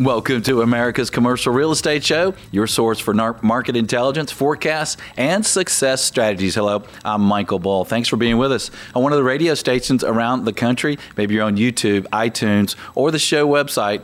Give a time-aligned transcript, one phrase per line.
[0.00, 6.02] Welcome to America's Commercial Real Estate Show, your source for market intelligence, forecasts, and success
[6.02, 6.54] strategies.
[6.54, 7.84] Hello, I'm Michael Bull.
[7.84, 10.98] Thanks for being with us on one of the radio stations around the country.
[11.18, 14.02] Maybe you're on YouTube, iTunes, or the show website,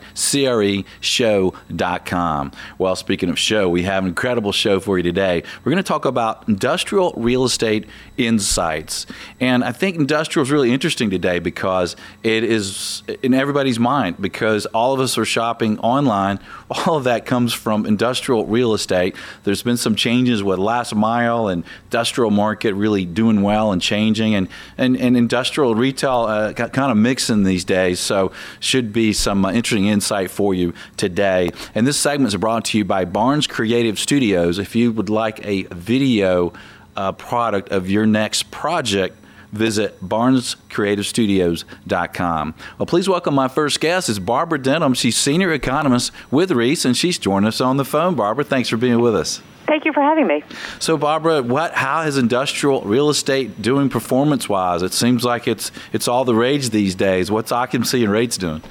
[1.01, 2.53] creshow.com.
[2.77, 5.45] Well, speaking of show, we have an incredible show for you today.
[5.65, 7.87] We're going to talk about industrial real estate
[8.19, 9.07] insights.
[9.41, 14.67] And I think industrial is really interesting today because it is in everybody's mind because
[14.67, 16.39] all of us are shopping online,
[16.71, 19.15] all of that comes from industrial real estate.
[19.45, 24.35] There's been some changes with last mile and industrial market really doing well and changing,
[24.35, 28.01] and, and, and industrial retail uh, kind of mixing these days.
[28.01, 31.51] So, should be some uh, interesting insight for you today.
[31.75, 34.59] And this segment is brought to you by Barnes Creative Studios.
[34.59, 36.53] If you would like a video
[36.97, 39.17] uh, product of your next project,
[39.57, 42.55] visit barnescreativestudios.com.
[42.79, 44.95] Well, please welcome my first guest is Barbara Denham.
[44.95, 48.15] She's senior economist with Reis, and she's joining us on the phone.
[48.15, 49.43] Barbara, thanks for being with us.
[49.67, 50.45] Thank you for having me.
[50.79, 51.75] So, Barbara, what?
[51.75, 54.83] How is industrial real estate doing performance-wise?
[54.83, 57.33] It seems like it's it's all the rage these days.
[57.33, 58.63] What's occupancy and rates doing?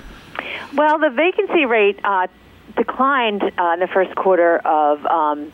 [0.73, 2.27] Well, the vacancy rate uh,
[2.77, 5.05] declined uh, in the first quarter of.
[5.05, 5.51] Um,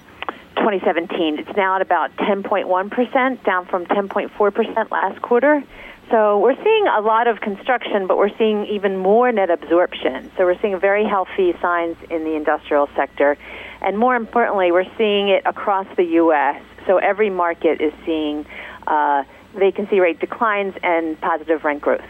[0.62, 1.40] 2017.
[1.40, 5.64] It's now at about 10.1%, down from 10.4% last quarter.
[6.12, 10.32] So we're seeing a lot of construction, but we're seeing even more net absorption.
[10.38, 13.38] So we're seeing very healthy signs in the industrial sector.
[13.82, 16.62] And more importantly, we're seeing it across the U.S.
[16.86, 18.46] So every market is seeing
[18.86, 19.24] uh,
[19.56, 22.06] vacancy rate declines and positive rent growth.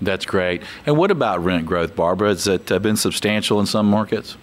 [0.00, 0.62] That's great.
[0.86, 2.30] And what about rent growth, Barbara?
[2.30, 4.36] Has it uh, been substantial in some markets?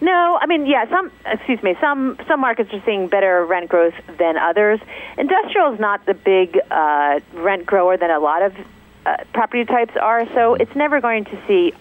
[0.00, 3.94] No, I mean, yeah, some excuse me, some some markets are seeing better rent growth
[4.18, 4.80] than others.
[5.16, 8.54] Industrial is not the big uh, rent grower that a lot of
[9.04, 11.72] uh, property types are, so it's never going to see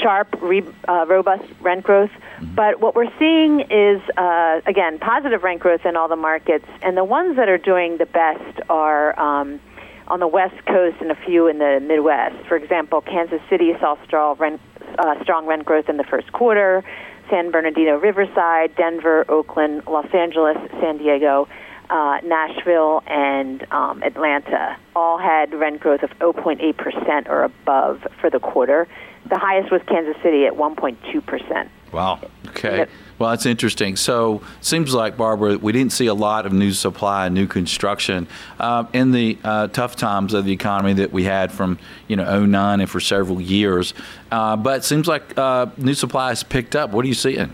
[0.00, 2.10] sharp, re, uh, robust rent growth.
[2.10, 2.54] Mm-hmm.
[2.54, 6.96] But what we're seeing is, uh, again, positive rent growth in all the markets, and
[6.96, 9.60] the ones that are doing the best are um,
[10.08, 12.46] on the West Coast and a few in the Midwest.
[12.46, 14.60] For example, Kansas City saw strong rent,
[14.98, 16.84] uh, strong rent growth in the first quarter.
[17.32, 21.48] San Bernardino, Riverside, Denver, Oakland, Los Angeles, San Diego,
[21.88, 28.38] uh, Nashville, and um, Atlanta all had rent growth of 0.8% or above for the
[28.38, 28.86] quarter.
[29.30, 31.68] The highest was Kansas City at 1.2%.
[31.90, 32.20] Wow.
[32.56, 32.78] Okay.
[32.78, 32.90] Yep.
[33.18, 33.96] Well, that's interesting.
[33.96, 38.26] So, seems like Barbara, we didn't see a lot of new supply, and new construction
[38.58, 42.44] uh, in the uh, tough times of the economy that we had from you know
[42.44, 43.94] 09 and for several years.
[44.30, 46.90] Uh, but it seems like uh, new supply has picked up.
[46.90, 47.52] What are you seeing?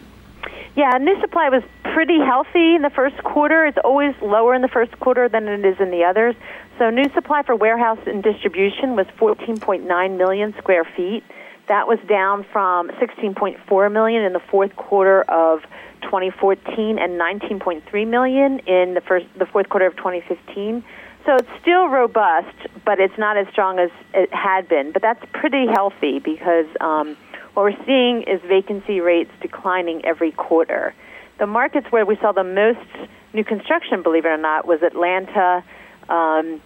[0.74, 3.66] Yeah, new supply was pretty healthy in the first quarter.
[3.66, 6.34] It's always lower in the first quarter than it is in the others.
[6.78, 11.24] So, new supply for warehouse and distribution was 14.9 million square feet.
[11.68, 15.62] That was down from 16.4 million in the fourth quarter of
[16.02, 20.82] 2014 and 19.3 million in the first the fourth quarter of 2015.
[21.26, 24.92] So it's still robust, but it's not as strong as it had been.
[24.92, 27.18] But that's pretty healthy because um,
[27.52, 30.94] what we're seeing is vacancy rates declining every quarter.
[31.38, 35.62] The markets where we saw the most new construction, believe it or not, was Atlanta,
[36.08, 36.62] um,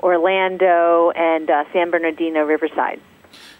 [0.00, 3.00] Orlando, and uh, San Bernardino, Riverside.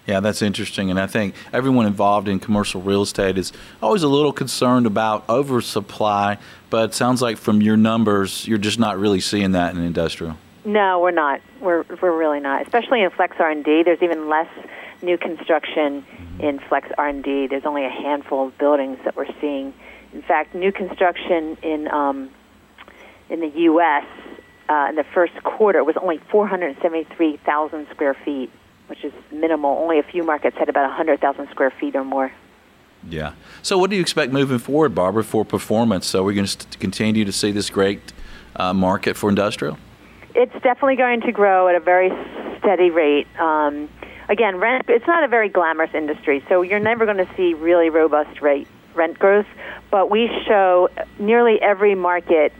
[0.07, 0.91] Yeah, that's interesting.
[0.91, 5.29] And I think everyone involved in commercial real estate is always a little concerned about
[5.29, 6.39] oversupply,
[6.71, 10.37] but it sounds like from your numbers, you're just not really seeing that in industrial.
[10.65, 11.41] No, we're not.
[11.61, 12.63] We're, we're really not.
[12.63, 14.49] Especially in Flex R&D, there's even less
[15.03, 16.41] new construction mm-hmm.
[16.41, 17.49] in Flex R&D.
[17.49, 19.73] There's only a handful of buildings that we're seeing.
[20.13, 22.31] In fact, new construction in um,
[23.31, 24.05] in the U.S.
[24.69, 28.51] Uh, in the first quarter was only 473,000 square feet
[28.93, 29.79] which is minimal.
[29.79, 32.31] Only a few markets had about 100,000 square feet or more.
[33.09, 33.33] Yeah.
[33.63, 36.07] So, what do you expect moving forward, Barbara, for performance?
[36.07, 38.13] So, we're going to continue to see this great
[38.57, 39.79] uh, market for industrial?
[40.35, 42.11] It's definitely going to grow at a very
[42.59, 43.27] steady rate.
[43.41, 43.89] Um,
[44.29, 47.89] again, rent, it's not a very glamorous industry, so you're never going to see really
[47.89, 49.47] robust rate rent growth.
[49.91, 52.53] But we show nearly every market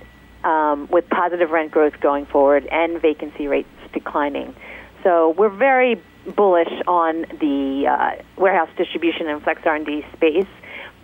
[0.45, 4.57] um, with positive rent growth going forward and vacancy rates declining.
[5.03, 10.47] So we're very bullish on the uh, warehouse distribution and flex R&D space.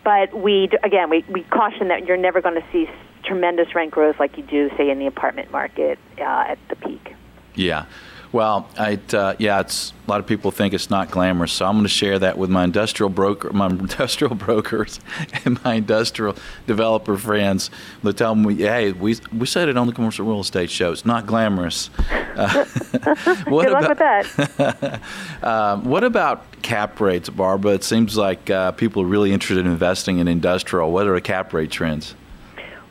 [0.04, 2.88] But we, again, we, we caution that you're never going to see
[3.24, 7.14] tremendous rent growth like you do, say, in the apartment market uh, at the peak.
[7.54, 7.86] Yeah.
[8.30, 11.74] Well, I uh, yeah, it's a lot of people think it's not glamorous, so I'm
[11.76, 15.00] going to share that with my industrial broker, my industrial brokers,
[15.44, 16.36] and my industrial
[16.66, 17.70] developer friends.
[18.02, 20.92] They tell them, hey, we we said it on the commercial real estate show.
[20.92, 21.88] It's not glamorous.
[22.36, 22.64] Uh,
[23.46, 25.00] what Good about, luck with that.
[25.42, 27.72] um, what about cap rates, Barbara.
[27.72, 30.92] It seems like uh, people are really interested in investing in industrial.
[30.92, 32.14] What are the cap rate trends?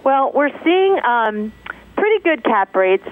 [0.04, 1.54] Well, we're seeing um,
[1.96, 3.08] pretty good cap rates.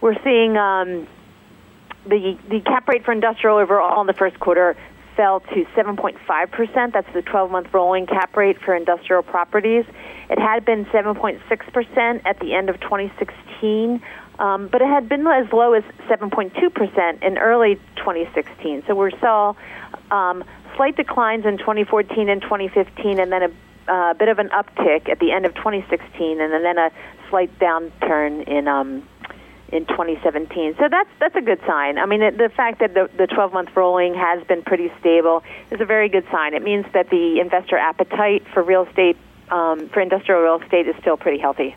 [0.00, 1.06] We're seeing um,
[2.06, 4.76] the the cap rate for industrial overall in the first quarter
[5.16, 6.92] fell to 7.5%.
[6.92, 9.84] That's the 12 month rolling cap rate for industrial properties.
[10.30, 14.02] It had been 7.6% at the end of 2016,
[14.38, 18.84] um, but it had been as low as 7.2% in early 2016.
[18.86, 19.54] So we saw
[20.10, 20.44] um,
[20.76, 25.18] slight declines in 2014 and 2015, and then a uh, bit of an uptick at
[25.18, 26.90] the end of 2016, and then a
[27.28, 29.02] slight downturn in um,
[29.72, 30.76] in 2017.
[30.78, 31.98] So that's that's a good sign.
[31.98, 35.80] I mean, the fact that the, the 12 month rolling has been pretty stable is
[35.80, 36.54] a very good sign.
[36.54, 39.16] It means that the investor appetite for real estate,
[39.50, 41.76] um, for industrial real estate, is still pretty healthy.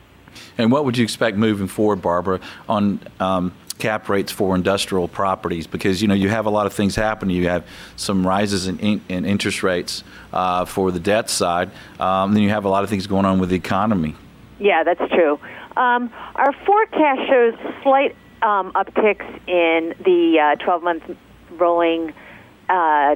[0.58, 5.68] And what would you expect moving forward, Barbara, on um, cap rates for industrial properties?
[5.68, 7.36] Because you know you have a lot of things happening.
[7.36, 11.70] You have some rises in, in, in interest rates uh, for the debt side.
[12.00, 14.16] Um, then you have a lot of things going on with the economy.
[14.60, 15.40] Yeah, that's true.
[15.76, 21.04] Um, our forecast shows slight um, upticks in the 12 uh, month
[21.52, 22.14] rolling
[22.70, 23.16] uh,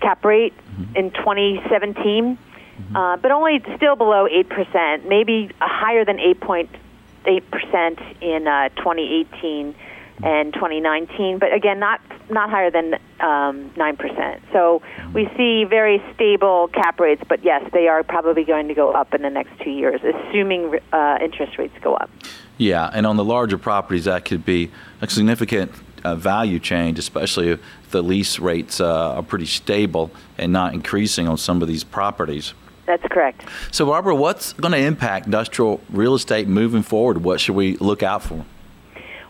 [0.00, 0.96] cap rate mm-hmm.
[0.96, 2.96] in 2017, mm-hmm.
[2.96, 9.74] uh, but only still below 8%, maybe higher than 8.8% in uh, 2018
[10.22, 12.00] and 2019, but again, not
[12.30, 14.40] not higher than um, 9%.
[14.52, 14.80] So
[15.12, 19.12] we see very stable cap rates, but yes, they are probably going to go up
[19.12, 22.10] in the next two years, assuming uh, interest rates go up.
[22.58, 24.70] Yeah, and on the larger properties, that could be
[25.00, 25.72] a significant
[26.04, 27.60] uh, value change, especially if
[27.90, 32.54] the lease rates uh, are pretty stable and not increasing on some of these properties.
[32.86, 33.44] That's correct.
[33.70, 37.22] So, Barbara, what's going to impact industrial real estate moving forward?
[37.22, 38.44] What should we look out for?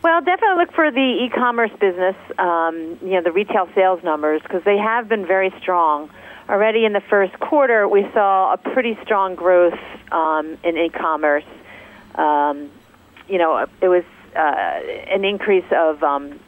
[0.03, 4.63] Well, definitely look for the e-commerce business, um, you know, the retail sales numbers, because
[4.65, 6.11] they have been very strong.
[6.49, 9.79] Already in the first quarter, we saw a pretty strong growth
[10.11, 11.45] um, in e-commerce.
[12.17, 12.69] Um,
[13.29, 14.03] you know, it was
[14.35, 14.41] uh,
[15.15, 16.41] an increase of um,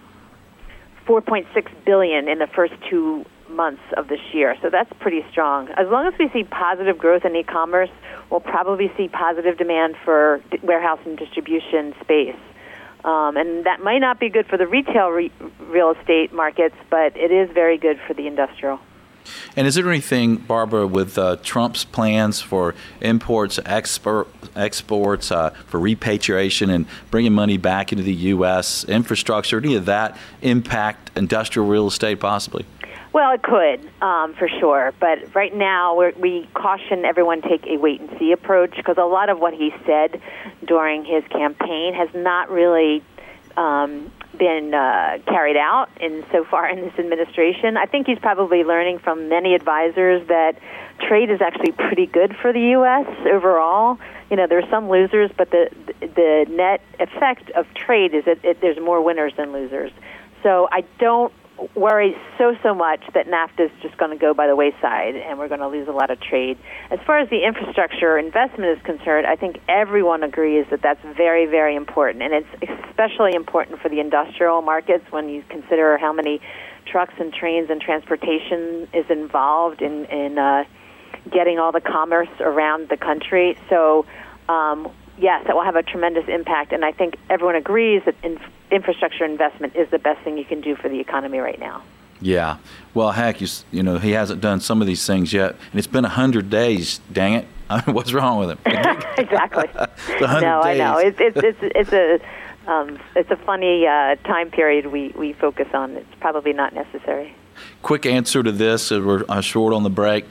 [1.07, 1.47] 4.6
[1.85, 4.57] billion in the first two months of this year.
[4.63, 5.69] So that's pretty strong.
[5.77, 7.91] As long as we see positive growth in e-commerce,
[8.31, 12.35] we'll probably see positive demand for warehouse and distribution space.
[13.05, 15.31] Um, and that might not be good for the retail re-
[15.61, 18.81] real estate markets, but it is very good for the industrial.
[19.57, 25.81] And is there anything, Barbara, with uh, Trump's plans for imports, export, exports, uh, for
[25.81, 31.87] repatriation and bringing money back into the U.S., infrastructure, any of that impact industrial real
[31.87, 32.67] estate possibly?
[33.15, 34.93] Well, it could, um, for sure.
[34.99, 39.05] But right now, we're, we caution everyone take a wait and see approach because a
[39.05, 40.21] lot of what he said
[40.65, 43.05] during his campaign has not really
[43.57, 47.77] um, been uh, carried out in so far in this administration.
[47.77, 50.59] I think he's probably learning from many advisors that
[50.99, 53.07] trade is actually pretty good for the U.S.
[53.33, 53.97] overall.
[54.29, 55.71] You know, there's some losers, but the
[56.01, 59.93] the net effect of trade is that it, there's more winners than losers.
[60.43, 61.33] So I don't
[61.75, 65.39] worry so so much that NAFTA is just going to go by the wayside and
[65.39, 66.59] we're going to lose a lot of trade.
[66.91, 71.47] As far as the infrastructure investment is concerned, I think everyone agrees that that's very
[71.47, 76.41] very important, and it's especially important for the industrial markets when you consider how many
[76.87, 80.65] trucks and trains and transportation is involved in in uh,
[81.31, 83.57] getting all the commerce around the country.
[83.69, 84.07] So.
[84.49, 88.39] Um, yes, that will have a tremendous impact, and I think everyone agrees that in,
[88.71, 91.83] infrastructure investment is the best thing you can do for the economy right now.
[92.21, 92.59] Yeah.
[92.95, 95.87] Well, heck, you, you know, he hasn't done some of these things yet, and it's
[95.87, 97.47] been 100 days, dang it.
[97.87, 98.59] What's wrong with him?
[99.19, 99.69] exactly.
[99.75, 99.87] no,
[100.21, 100.41] days.
[100.41, 100.99] I know.
[100.99, 102.21] It's, it's, it's, it's a.
[102.67, 105.99] Um, it's a funny uh, time period we, we focus on.
[105.99, 107.35] It's probably not necessary.
[107.83, 110.25] Quick answer to this, we're uh, short on the break.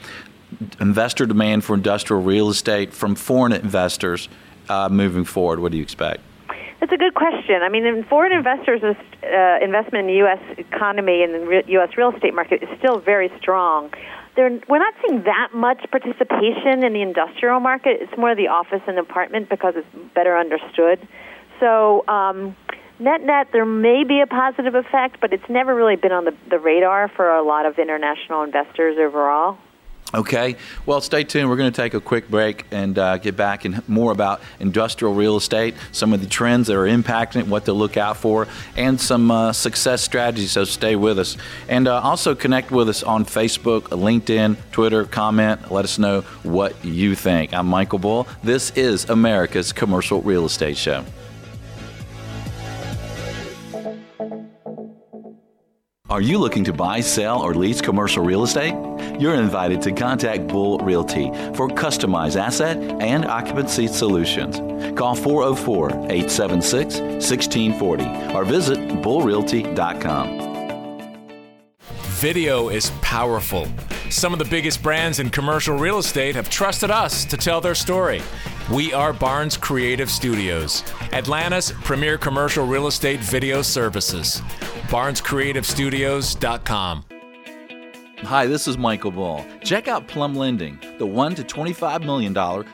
[0.80, 4.28] Investor demand for industrial real estate from foreign investors
[4.68, 5.60] uh, moving forward?
[5.60, 6.20] What do you expect?
[6.80, 7.62] That's a good question.
[7.62, 10.38] I mean, foreign investors' uh, investment in the U.S.
[10.58, 11.96] economy and the U.S.
[11.96, 13.90] real estate market is still very strong.
[14.36, 18.02] They're, we're not seeing that much participation in the industrial market.
[18.02, 21.06] It's more the office and apartment because it's better understood.
[21.60, 22.56] So, um,
[22.98, 26.34] net net, there may be a positive effect, but it's never really been on the,
[26.50, 29.56] the radar for a lot of international investors overall.
[30.14, 30.56] Okay.
[30.86, 31.50] Well, stay tuned.
[31.50, 35.12] We're going to take a quick break and uh, get back and more about industrial
[35.12, 38.46] real estate, some of the trends that are impacting it, what to look out for,
[38.76, 40.52] and some uh, success strategies.
[40.52, 41.36] So stay with us.
[41.68, 45.72] And uh, also connect with us on Facebook, LinkedIn, Twitter, comment.
[45.72, 47.52] Let us know what you think.
[47.52, 48.28] I'm Michael Bull.
[48.44, 51.04] This is America's Commercial Real Estate Show.
[56.10, 58.74] Are you looking to buy, sell, or lease commercial real estate?
[59.18, 64.58] You're invited to contact Bull Realty for customized asset and occupancy solutions.
[64.98, 70.76] Call 404 876 1640 or visit bullrealty.com.
[71.80, 73.66] Video is powerful.
[74.10, 77.74] Some of the biggest brands in commercial real estate have trusted us to tell their
[77.74, 78.20] story.
[78.72, 84.40] We are Barnes Creative Studios, Atlanta's premier commercial real estate video services.
[84.88, 87.04] BarnesCreativeStudios.com.
[88.22, 89.44] Hi, this is Michael Bull.
[89.62, 92.32] Check out Plum Lending, the $1 to $25 million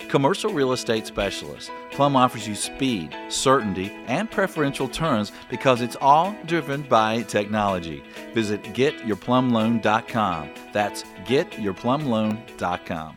[0.09, 1.73] commercial real estate specialist.
[1.91, 8.05] Plum offers you speed, certainty, and preferential terms because it's all driven by technology.
[8.33, 10.51] Visit getyourplumloan.com.
[10.73, 13.17] That's getyourplumloan.com.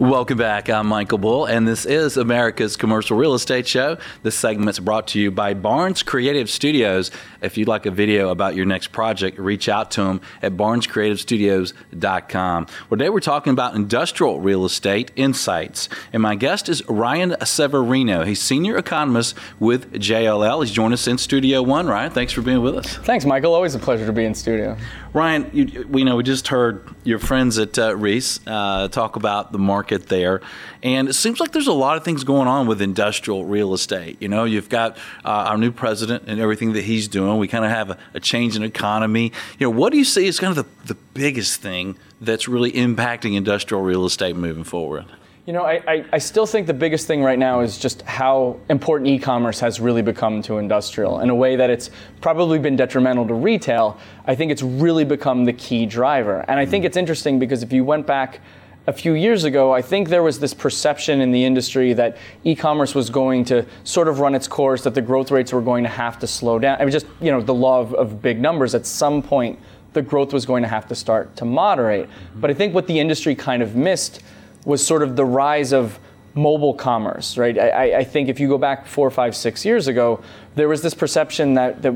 [0.00, 0.68] Welcome back.
[0.70, 3.98] I'm Michael Bull, and this is America's Commercial Real Estate Show.
[4.22, 7.10] This segment's brought to you by Barnes Creative Studios.
[7.42, 12.66] If you'd like a video about your next project, reach out to them at barnescreativestudios.com.
[12.88, 18.24] Well, today we're talking about industrial real estate insights, and my guest is Ryan Severino.
[18.24, 20.64] He's senior economist with JLL.
[20.64, 21.86] He's joined us in Studio One.
[21.86, 22.96] Ryan, thanks for being with us.
[22.96, 23.52] Thanks, Michael.
[23.52, 24.78] Always a pleasure to be in studio.
[25.12, 29.52] Ryan, you, we know we just heard your friends at uh, Reis uh, talk about
[29.52, 30.40] the market there,
[30.82, 34.16] and it seems like there's a lot of things going on with industrial real estate.
[34.20, 37.38] You know, you've got uh, our new president and everything that he's doing.
[37.38, 39.32] We kind of have a, a, change in economy.
[39.58, 42.72] You know, what do you see as kind of the, the biggest thing that's really
[42.72, 45.06] impacting industrial real estate moving forward?
[45.46, 48.60] You know, I, I, I, still think the biggest thing right now is just how
[48.68, 52.76] important e commerce has really become to industrial in a way that it's probably been
[52.76, 53.98] detrimental to retail.
[54.26, 56.44] I think it's really become the key driver.
[56.46, 58.40] And I think it's interesting because if you went back
[58.86, 62.54] a few years ago, I think there was this perception in the industry that e
[62.54, 65.84] commerce was going to sort of run its course, that the growth rates were going
[65.84, 66.80] to have to slow down.
[66.80, 69.58] I mean, just, you know, the law of, of big numbers at some point.
[69.92, 72.08] The growth was going to have to start to moderate.
[72.08, 72.40] Mm-hmm.
[72.40, 74.22] But I think what the industry kind of missed
[74.64, 75.98] was sort of the rise of
[76.34, 77.58] mobile commerce, right?
[77.58, 80.22] I, I, think if you go back four, five, six years ago,
[80.54, 81.92] there was this perception that, that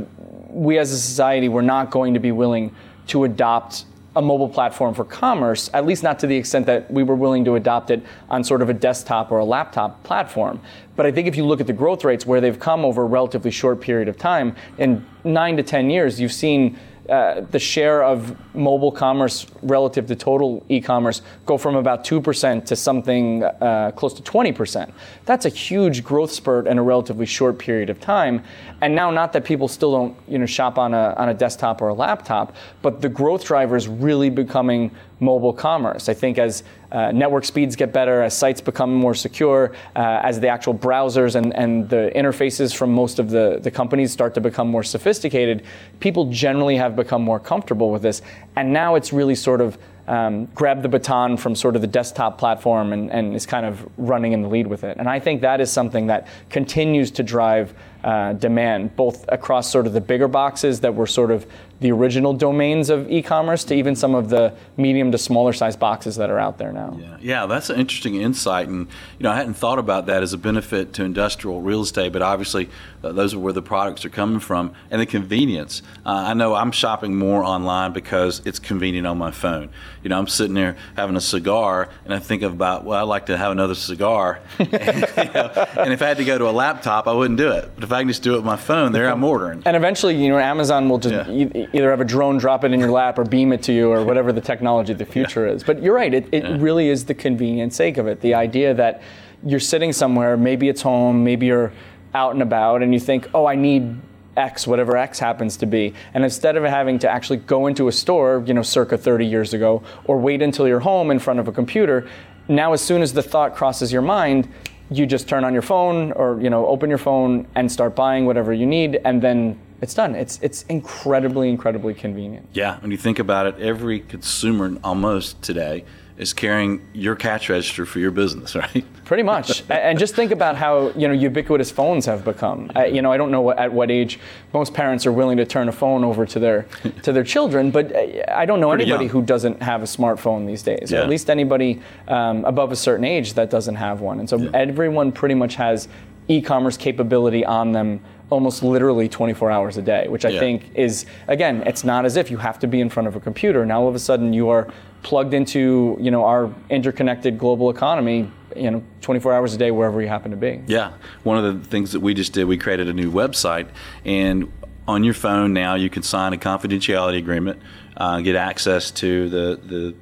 [0.51, 2.75] we as a society were not going to be willing
[3.09, 3.85] to adopt
[4.17, 7.45] a mobile platform for commerce, at least not to the extent that we were willing
[7.45, 10.61] to adopt it on sort of a desktop or a laptop platform.
[10.97, 13.07] But I think if you look at the growth rates where they've come over a
[13.07, 18.03] relatively short period of time, in nine to 10 years, you've seen uh, the share
[18.03, 24.15] of mobile commerce relative to total e-commerce go from about 2% to something uh, close
[24.15, 24.91] to 20%.
[25.27, 28.43] That's a huge growth spurt in a relatively short period of time.
[28.81, 31.83] And now not that people still don't, you know, shop on a on a desktop
[31.83, 36.09] or a laptop, but the growth driver is really becoming mobile commerce.
[36.09, 40.39] I think as uh, network speeds get better, as sites become more secure, uh, as
[40.39, 44.41] the actual browsers and, and the interfaces from most of the, the companies start to
[44.41, 45.65] become more sophisticated,
[45.99, 48.23] people generally have become more comfortable with this.
[48.55, 52.39] And now it's really sort of um, grabbed the baton from sort of the desktop
[52.39, 54.99] platform and, and, is kind of running in the lead with it.
[54.99, 57.75] And I think that is something that continues to drive
[58.05, 61.47] uh, demand, both across sort of the bigger boxes that were sort of
[61.81, 66.17] the original domains of e-commerce to even some of the medium to smaller size boxes
[66.17, 66.97] that are out there now.
[67.01, 68.87] Yeah, yeah, that's an interesting insight, and
[69.19, 72.23] you know I hadn't thought about that as a benefit to industrial real estate, but
[72.23, 72.69] obviously
[73.03, 75.83] uh, those are where the products are coming from, and the convenience.
[76.07, 79.71] Uh, I know I'm shopping more online because it's convenient on my phone.
[80.03, 83.27] You know, I'm sitting there having a cigar, and I think about well, I'd like
[83.27, 86.53] to have another cigar, and, you know, and if I had to go to a
[86.53, 87.73] laptop, I wouldn't do it.
[87.75, 89.63] But if I can just do it with my phone, there I'm ordering.
[89.65, 91.15] And eventually, you know, Amazon will just.
[91.15, 93.91] Yeah either have a drone drop it in your lap or beam it to you
[93.91, 95.55] or whatever the technology of the future yeah.
[95.55, 95.65] is.
[95.65, 96.57] But you're right, it, it yeah.
[96.59, 98.21] really is the convenience sake of it.
[98.21, 99.03] The idea that
[99.45, 101.73] you're sitting somewhere, maybe it's home, maybe you're
[102.15, 103.97] out and about, and you think, oh, I need
[104.37, 105.95] X, whatever X happens to be.
[106.15, 109.55] And instead of having to actually go into a store, you know, circa 30 years
[109.55, 112.09] ago, or wait until you're home in front of a computer,
[112.49, 114.49] now as soon as the thought crosses your mind,
[114.97, 118.27] you just turn on your phone or you know open your phone and start buying
[118.27, 120.15] whatever you need and then it's done.
[120.15, 122.49] It's it's incredibly, incredibly convenient.
[122.55, 125.85] Yeah, when you think about it, every consumer almost today
[126.17, 128.85] is carrying your cash register for your business, right?
[129.05, 129.65] Pretty much.
[129.69, 132.71] and just think about how you know ubiquitous phones have become.
[132.75, 134.19] I, you know, I don't know what, at what age
[134.53, 136.67] most parents are willing to turn a phone over to their
[137.03, 137.95] to their children, but
[138.29, 139.13] I don't know Pretty anybody young.
[139.13, 140.99] who doesn't have a smartphone these days, yeah.
[140.99, 144.21] or at least anybody um, above a certain age that doesn't have one.
[144.21, 144.51] And so yeah.
[144.55, 145.89] everyone pretty much has
[146.29, 150.41] e-commerce capability on them almost literally 24 hours a day, which I yeah.
[150.41, 153.21] think is, again, it's not as if you have to be in front of a
[153.21, 153.67] computer.
[153.67, 154.67] Now all of a sudden you are
[155.05, 160.01] plugged into you know our interconnected global economy you know 24 hours a day wherever
[160.01, 162.89] you happen to be yeah one of the things that we just did we created
[162.89, 163.69] a new website
[164.05, 164.51] and
[164.89, 167.61] on your phone now you can sign a confidentiality agreement
[167.99, 169.95] uh, get access to the the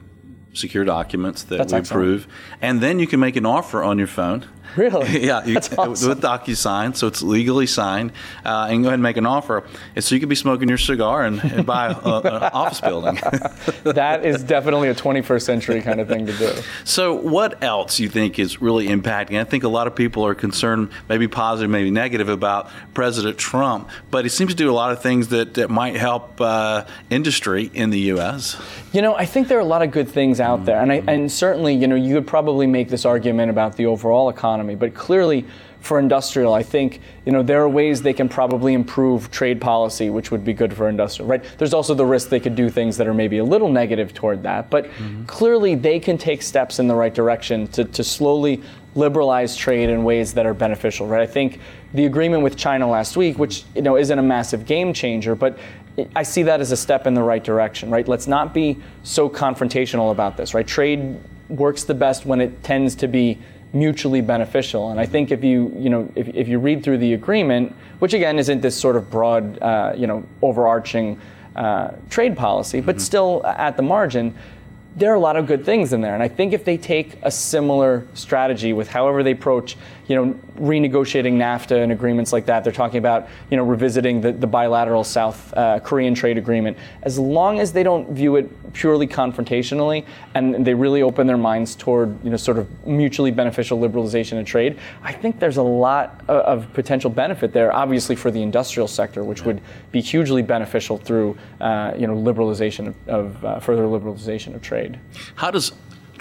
[0.54, 2.02] secure documents that That's we excellent.
[2.02, 2.28] approve
[2.60, 4.46] and then you can make an offer on your phone
[4.82, 5.24] Really?
[5.26, 6.08] yeah, you, That's awesome.
[6.08, 8.12] with DocuSign, so it's legally signed,
[8.44, 9.64] uh, and go ahead and make an offer.
[9.94, 13.14] And so you could be smoking your cigar and, and buy an office building.
[13.84, 16.52] that is definitely a 21st century kind of thing to do
[16.84, 19.40] so, what else you think is really impacting?
[19.40, 23.88] I think a lot of people are concerned, maybe positive, maybe negative, about President Trump,
[24.10, 27.70] but he seems to do a lot of things that, that might help uh, industry
[27.74, 28.60] in the U.S.
[28.92, 31.02] You know, I think there are a lot of good things out there, and I,
[31.06, 34.94] and certainly, you know, you could probably make this argument about the overall economy, but
[34.94, 35.44] clearly,
[35.80, 40.10] for industrial, I think you know there are ways they can probably improve trade policy,
[40.10, 41.28] which would be good for industrial.
[41.28, 41.44] Right?
[41.58, 44.42] There's also the risk they could do things that are maybe a little negative toward
[44.44, 45.24] that, but mm-hmm.
[45.24, 48.62] clearly they can take steps in the right direction to, to slowly
[48.94, 51.06] liberalize trade in ways that are beneficial.
[51.06, 51.22] Right?
[51.22, 51.58] I think
[51.94, 55.58] the agreement with China last week, which you know isn't a massive game changer, but
[56.16, 58.06] I see that as a step in the right direction, right?
[58.08, 60.66] Let's not be so confrontational about this, right?
[60.66, 63.38] Trade works the best when it tends to be
[63.72, 64.90] mutually beneficial.
[64.90, 68.14] And I think if you, you know, if, if you read through the agreement, which
[68.14, 71.18] again isn't this sort of broad, uh, you know, overarching
[71.56, 74.34] uh, trade policy, but still at the margin,
[74.96, 76.14] there are a lot of good things in there.
[76.14, 79.76] And I think if they take a similar strategy with however they approach,
[80.12, 84.30] you know, renegotiating NAFTA and agreements like that, they're talking about, you know, revisiting the,
[84.30, 86.76] the bilateral South uh, Korean trade agreement.
[87.02, 90.04] As long as they don't view it purely confrontationally
[90.34, 94.44] and they really open their minds toward, you know, sort of mutually beneficial liberalization of
[94.44, 98.88] trade, I think there's a lot of, of potential benefit there, obviously for the industrial
[98.88, 103.84] sector, which would be hugely beneficial through, uh, you know, liberalization of, of uh, further
[103.84, 105.00] liberalization of trade.
[105.36, 105.72] How does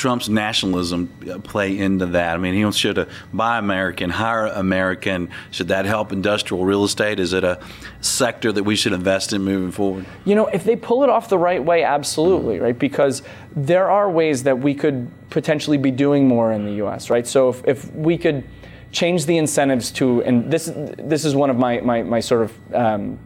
[0.01, 2.33] Trump's nationalism uh, play into that?
[2.33, 5.29] I mean, he wants you to buy American, hire American.
[5.51, 7.19] Should that help industrial real estate?
[7.19, 7.59] Is it a
[7.99, 10.07] sector that we should invest in moving forward?
[10.25, 12.77] You know, if they pull it off the right way, absolutely, right?
[12.77, 13.21] Because
[13.55, 17.27] there are ways that we could potentially be doing more in the U.S., right?
[17.27, 18.43] So if, if we could
[18.91, 22.73] change the incentives to, and this this is one of my my, my sort of
[22.73, 23.19] um,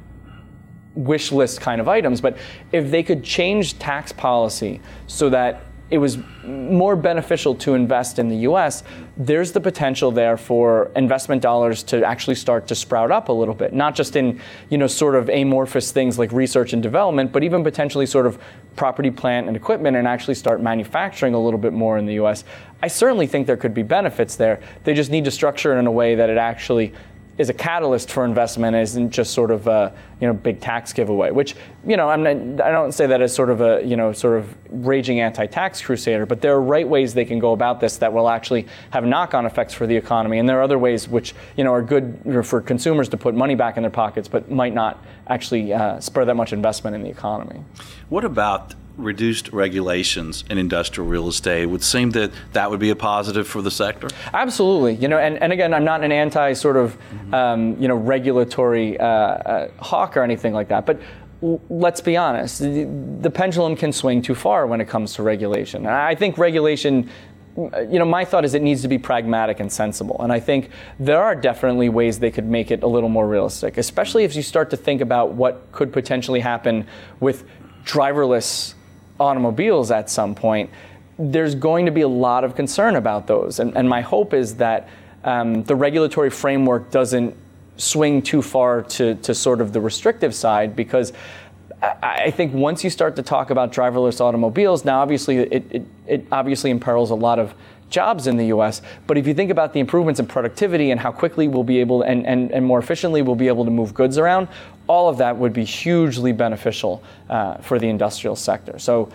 [0.93, 2.37] wish list kind of items, but
[2.73, 8.27] if they could change tax policy so that it was more beneficial to invest in
[8.27, 8.83] the US,
[9.17, 13.53] there's the potential there for investment dollars to actually start to sprout up a little
[13.53, 17.43] bit, not just in, you know, sort of amorphous things like research and development, but
[17.43, 18.39] even potentially sort of
[18.75, 22.43] property, plant, and equipment and actually start manufacturing a little bit more in the US.
[22.81, 24.59] I certainly think there could be benefits there.
[24.83, 26.93] They just need to structure it in a way that it actually
[27.37, 31.31] is a catalyst for investment isn't just sort of a you know big tax giveaway
[31.31, 34.13] which you know I'm not, I don't say that as sort of a you know
[34.13, 37.97] sort of raging anti-tax crusader but there are right ways they can go about this
[37.97, 40.39] that will actually have knock-on effects for the economy.
[40.39, 43.55] And there are other ways which you know are good for consumers to put money
[43.55, 47.09] back in their pockets but might not actually uh, spur that much investment in the
[47.09, 47.63] economy.
[48.09, 51.65] What about reduced regulations in industrial real estate?
[51.65, 54.07] Would seem that that would be a positive for the sector.
[54.33, 56.97] Absolutely, you know, and, and again, I'm not an anti sort of,
[57.33, 60.99] um, you know, regulatory uh, uh, hawk or anything like that, but
[61.69, 65.85] let's be honest, the, pendulum can swing too far when it comes to regulation.
[65.85, 67.09] I think regulation.
[67.57, 70.17] You know, my thought is it needs to be pragmatic and sensible.
[70.19, 73.77] And I think there are definitely ways they could make it a little more realistic,
[73.77, 76.85] especially if you start to think about what could potentially happen
[77.21, 77.45] with
[77.85, 78.74] driverless
[79.19, 80.69] automobiles at some point
[81.17, 83.59] there's going to be a lot of concern about those.
[83.59, 84.89] And, and my hope is that
[85.23, 87.35] um, the regulatory framework doesn't
[87.77, 91.13] swing too far to, to sort of the restrictive side because
[91.81, 95.85] I, I think once you start to talk about driverless automobiles, now obviously it, it,
[96.07, 97.53] it obviously imperils a lot of
[97.89, 98.81] jobs in the US.
[99.07, 102.01] But if you think about the improvements in productivity and how quickly we'll be able
[102.01, 104.47] and, and, and more efficiently we'll be able to move goods around,
[104.87, 108.77] all of that would be hugely beneficial uh, for the industrial sector.
[108.79, 109.11] So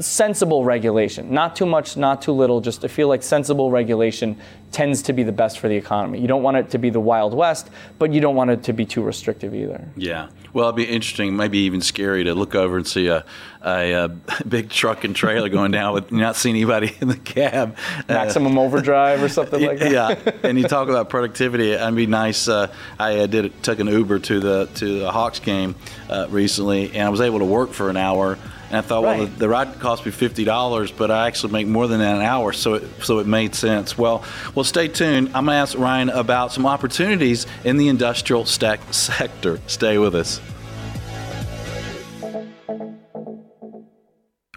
[0.00, 1.32] sensible regulation.
[1.32, 4.36] Not too much, not too little, just to feel like sensible regulation
[4.72, 6.20] tends to be the best for the economy.
[6.20, 8.72] You don't want it to be the Wild West, but you don't want it to
[8.72, 9.88] be too restrictive either.
[9.96, 10.28] Yeah.
[10.52, 13.24] Well, it'd be interesting, maybe even scary to look over and see a,
[13.64, 14.08] a, a
[14.48, 17.76] big truck and trailer going down with not seeing anybody in the cab.
[18.08, 19.92] Maximum overdrive or something like that.
[19.92, 21.72] yeah, and you talk about productivity.
[21.72, 22.48] It'd be nice.
[22.48, 25.74] Uh, I uh, did took an Uber to the to the Hawks game
[26.08, 28.38] uh, recently, and I was able to work for an hour.
[28.70, 31.66] And I thought, well, the, the ride cost me fifty dollars, but I actually make
[31.66, 33.98] more than that an hour, so it, so it made sense.
[33.98, 35.28] Well, well, stay tuned.
[35.28, 39.60] I'm going to ask Ryan about some opportunities in the industrial stack sector.
[39.66, 40.40] Stay with us.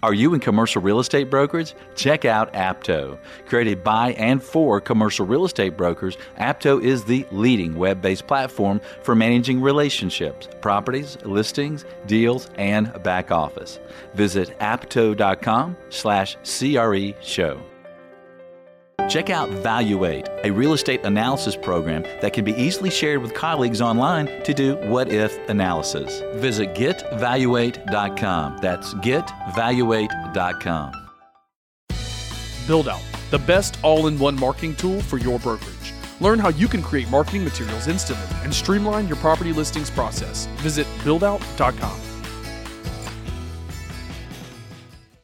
[0.03, 1.75] Are you in commercial real estate brokerage?
[1.95, 3.17] Check out Apto.
[3.45, 8.81] Created by and for commercial real estate brokers, Apto is the leading web based platform
[9.01, 13.79] for managing relationships, properties, listings, deals, and back office.
[14.13, 17.61] Visit apto.com slash CRE show.
[19.09, 23.81] Check out Valuate, a real estate analysis program that can be easily shared with colleagues
[23.81, 26.21] online to do what if analysis.
[26.35, 28.57] Visit getvaluate.com.
[28.59, 30.93] That's getvaluate.com.
[32.65, 35.93] Build Out, the best all in one marketing tool for your brokerage.
[36.21, 40.45] Learn how you can create marketing materials instantly and streamline your property listings process.
[40.61, 42.12] Visit buildout.com.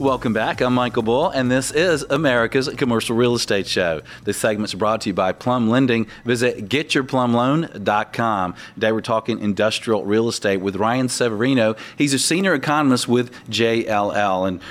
[0.00, 0.62] Welcome back.
[0.62, 4.00] I'm Michael Bull, and this is America's Commercial Real Estate Show.
[4.24, 6.06] This segment is brought to you by Plum Lending.
[6.24, 8.54] Visit getyourplumloan.com.
[8.76, 11.76] Today we're talking industrial real estate with Ryan Severino.
[11.98, 14.48] He's a senior economist with JLL.
[14.48, 14.62] And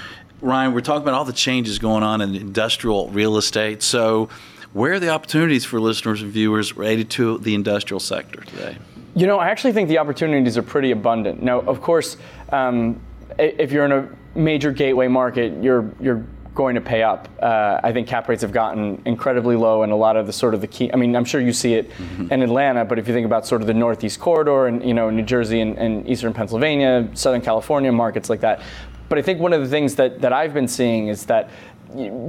[0.42, 3.84] Ryan, we're talking about all the changes going on in industrial real estate.
[3.84, 4.30] So,
[4.74, 8.80] where are the opportunities for listeners and viewers related to the industrial sector today?
[9.14, 11.44] You know, I actually think the opportunities are pretty abundant.
[11.44, 12.18] Now, of course,
[12.52, 13.00] um,
[13.40, 16.26] if you're in a major gateway market, you're you're
[16.56, 17.30] going to pay up.
[17.42, 20.54] Uh, I think cap rates have gotten incredibly low, and a lot of the sort
[20.54, 20.92] of the key.
[20.92, 22.34] I mean, I'm sure you see it mm-hmm.
[22.34, 25.10] in Atlanta, but if you think about sort of the Northeast corridor and you know
[25.10, 28.62] New Jersey and, and Eastern Pennsylvania, Southern California markets like that.
[29.08, 31.50] But I think one of the things that that I've been seeing is that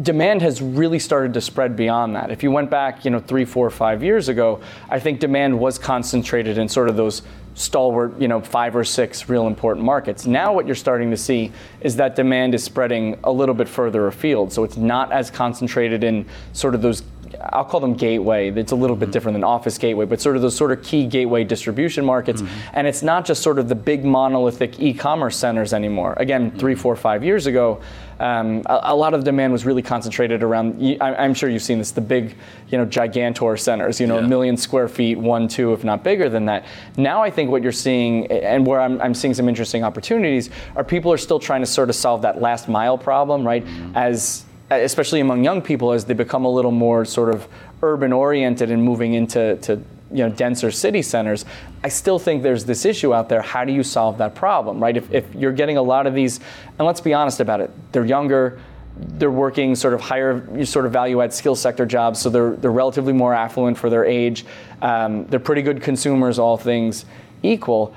[0.02, 2.30] demand has really started to spread beyond that.
[2.30, 5.78] If you went back, you know, three, four, five years ago, I think demand was
[5.78, 7.22] concentrated in sort of those
[7.54, 10.26] stalwart, you know, five or six real important markets.
[10.26, 14.06] Now what you're starting to see is that demand is spreading a little bit further
[14.06, 14.52] afield.
[14.52, 17.02] So it's not as concentrated in sort of those
[17.40, 18.50] I'll call them gateway.
[18.50, 19.12] It's a little bit mm-hmm.
[19.12, 22.42] different than office gateway, but sort of those sort of key gateway distribution markets.
[22.42, 22.70] Mm-hmm.
[22.74, 26.14] And it's not just sort of the big monolithic e-commerce centers anymore.
[26.16, 27.80] Again, three, four, five years ago,
[28.18, 30.98] um, a, a, lot of demand was really concentrated around.
[31.00, 32.36] I, am sure you've seen this, the big,
[32.68, 33.98] you know, gigantor centers.
[33.98, 34.26] You know, yeah.
[34.26, 36.66] a million square feet, one, two, if not bigger than that.
[36.98, 40.84] Now I think what you're seeing, and where I'm, I'm seeing some interesting opportunities, are
[40.84, 43.64] people are still trying to sort of solve that last mile problem, right?
[43.64, 43.96] Mm-hmm.
[43.96, 47.46] As especially among young people, as they become a little more sort of
[47.82, 49.76] urban oriented and moving into to,
[50.12, 51.44] you know denser city centers
[51.84, 53.40] i still think there's this issue out there.
[53.40, 54.96] How do you solve that problem right?
[54.96, 56.40] If, if you're getting a lot of these
[56.78, 58.58] and let's be honest about it they're younger
[59.00, 62.72] they're working sort of higher sort of value add skill sector jobs so they're, they're
[62.72, 64.44] relatively more affluent for their age.
[64.82, 67.04] Um, they're pretty good consumers all things
[67.42, 67.94] equal.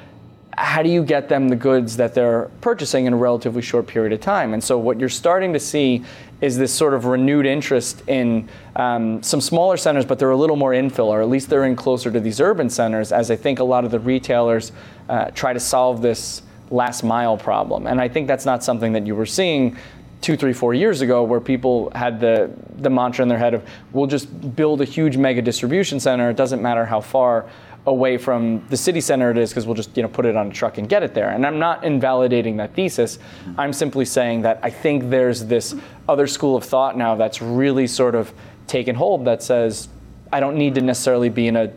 [0.56, 4.14] How do you get them the goods that they're purchasing in a relatively short period
[4.14, 4.54] of time?
[4.54, 6.04] And so, what you're starting to see
[6.44, 10.58] is this sort of renewed interest in um, some smaller centers, but they're a little
[10.58, 13.60] more infill, or at least they're in closer to these urban centers, as I think
[13.60, 14.74] a lot of the retailers
[15.08, 17.88] uh, try to solve this last mile problem.
[17.88, 19.78] And I think that's not something that you were seeing
[20.20, 23.64] two, three, four years ago, where people had the the mantra in their head of,
[23.94, 26.30] "We'll just build a huge mega distribution center.
[26.30, 27.46] It doesn't matter how far."
[27.86, 30.48] Away from the city center it is because we'll just you know put it on
[30.48, 31.30] a truck and get it there.
[31.30, 33.20] And I'm not invalidating that thesis.
[33.58, 35.76] I'm simply saying that I think there's this
[36.08, 38.34] other school of thought now that's really sort of
[38.68, 39.90] taken hold that says
[40.32, 41.72] I don't need to necessarily be in a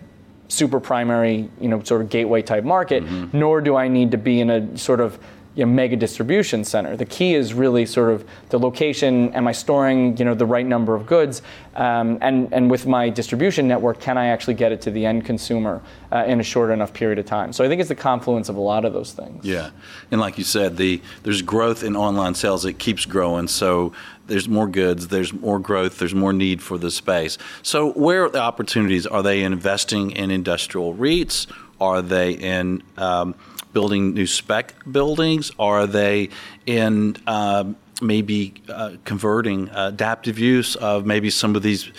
[0.49, 3.37] super primary, you know, sort of gateway type market, mm-hmm.
[3.37, 5.19] nor do I need to be in a sort of
[5.57, 6.97] you know, mega distribution center.
[6.97, 9.33] The key is really sort of the location.
[9.35, 11.42] Am I storing you know the right number of goods?
[11.75, 15.25] Um, and and with my distribution network, can I actually get it to the end
[15.25, 17.55] consumer uh, in a short enough period of time?
[17.55, 19.45] So I think it's the confluence of a lot of those things.
[19.45, 19.71] Yeah,
[20.11, 22.66] and like you said, the there's growth in online sales.
[22.66, 23.49] It keeps growing.
[23.49, 23.95] So
[24.27, 27.38] there's more goods, there's more growth, there's more need for the space.
[27.62, 29.07] So where are the opportunities?
[29.07, 31.47] Are they investing in industrial REITs?
[31.81, 33.35] Are they in um,
[33.77, 35.53] building new spec buildings?
[35.59, 36.31] Are they
[36.65, 37.65] in uh,
[38.01, 41.93] maybe uh, converting adaptive use of maybe some of these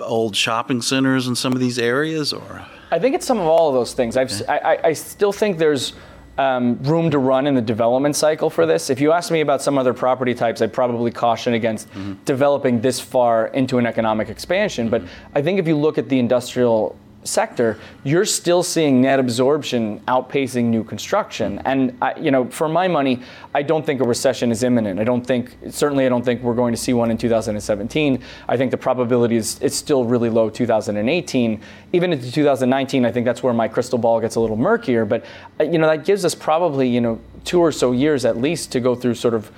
[0.00, 2.32] old shopping centers in some of these areas?
[2.32, 4.16] Or I think it's some of all of those things.
[4.16, 4.46] Okay.
[4.46, 5.92] I, I still think there's
[6.38, 8.88] um, room to run in the development cycle for this.
[8.88, 12.14] If you ask me about some other property types, I'd probably caution against mm-hmm.
[12.24, 14.88] developing this far into an economic expansion.
[14.88, 15.04] Mm-hmm.
[15.04, 20.00] But I think if you look at the industrial sector, you're still seeing net absorption
[20.08, 21.60] outpacing new construction.
[21.64, 23.22] And I, you know, for my money,
[23.54, 24.98] I don't think a recession is imminent.
[24.98, 28.22] I don't think, certainly, I don't think we're going to see one in 2017.
[28.48, 31.60] I think the probability is it's still really low 2018.
[31.92, 35.04] Even into 2019, I think that's where my crystal ball gets a little murkier.
[35.04, 35.24] But
[35.60, 38.80] you know, that gives us probably you know two or so years at least to
[38.80, 39.50] go through sort of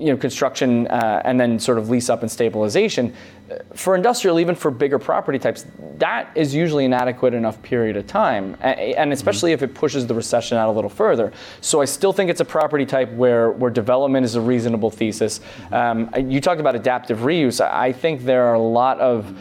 [0.00, 3.14] you know, construction uh, and then sort of lease up and stabilization.
[3.74, 5.66] For industrial, even for bigger property types,
[5.98, 10.14] that is usually an adequate enough period of time, and especially if it pushes the
[10.14, 11.32] recession out a little further.
[11.60, 15.40] So I still think it's a property type where, where development is a reasonable thesis.
[15.70, 17.60] Um, you talked about adaptive reuse.
[17.60, 19.40] I think there are a lot of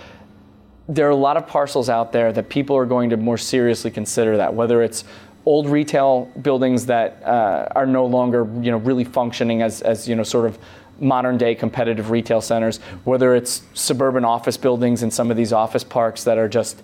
[0.90, 3.92] there are a lot of parcels out there that people are going to more seriously
[3.92, 5.04] consider that, whether it's
[5.46, 10.16] old retail buildings that uh, are no longer, you know, really functioning as, as you
[10.16, 10.60] know, sort of
[11.02, 15.84] modern day competitive retail centers, whether it's suburban office buildings in some of these office
[15.84, 16.84] parks that are just,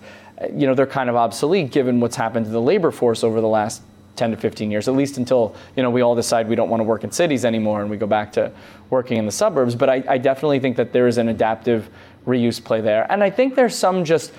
[0.52, 3.48] you know, they're kind of obsolete given what's happened to the labor force over the
[3.48, 3.82] last
[4.16, 6.80] 10 to 15 years, at least until, you know, we all decide we don't want
[6.80, 8.50] to work in cities anymore and we go back to
[8.88, 9.74] working in the suburbs.
[9.74, 11.90] But I, I definitely think that there is an adaptive
[12.26, 13.10] reuse play there.
[13.12, 14.32] And I think there's some just,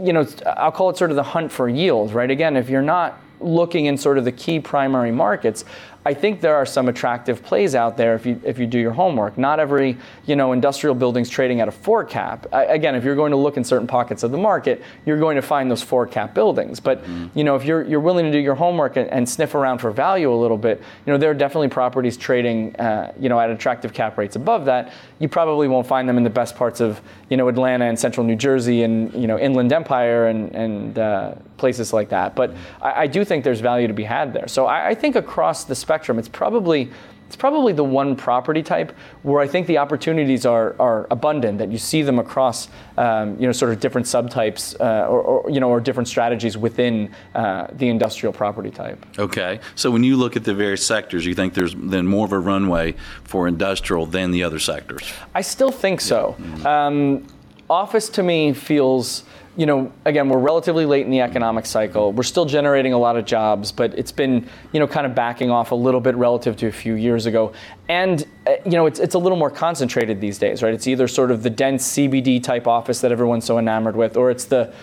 [0.00, 2.30] you know, I'll call it sort of the hunt for yield, right?
[2.30, 5.64] Again, if you're not looking in sort of the key primary markets,
[6.06, 8.92] I think there are some attractive plays out there if you if you do your
[8.92, 9.36] homework.
[9.36, 12.46] Not every you know industrial building's trading at a four cap.
[12.52, 15.34] I, again, if you're going to look in certain pockets of the market, you're going
[15.34, 16.78] to find those four cap buildings.
[16.78, 17.28] But mm.
[17.34, 19.90] you know if you're you're willing to do your homework and, and, sniff around for
[19.90, 23.50] value a little bit, you know there are definitely properties trading uh, you know at
[23.50, 24.92] attractive cap rates above that.
[25.18, 28.24] You probably won't find them in the best parts of you know Atlanta and Central
[28.24, 32.34] New Jersey and you know Inland Empire and and uh, places like that.
[32.34, 34.48] But I, I, do think there's value to be had there.
[34.48, 36.90] So I, I think across the spectrum it's probably
[37.26, 38.92] it's probably the one property type
[39.22, 43.46] where I think the opportunities are, are abundant, that you see them across, um, you
[43.46, 47.66] know, sort of different subtypes uh, or, or, you know, or different strategies within uh,
[47.72, 49.04] the industrial property type.
[49.18, 49.58] Okay.
[49.74, 52.38] So when you look at the various sectors, you think there's then more of a
[52.38, 55.12] runway for industrial than the other sectors?
[55.34, 56.36] I still think so.
[56.38, 56.46] Yeah.
[56.46, 56.66] Mm-hmm.
[56.66, 57.26] Um,
[57.68, 59.24] office to me feels
[59.56, 62.12] you know, again, we're relatively late in the economic cycle.
[62.12, 65.50] We're still generating a lot of jobs, but it's been, you know, kind of backing
[65.50, 67.52] off a little bit relative to a few years ago.
[67.88, 70.74] And, uh, you know, it's, it's a little more concentrated these days, right?
[70.74, 74.30] It's either sort of the dense CBD type office that everyone's so enamored with, or
[74.30, 74.74] it's the,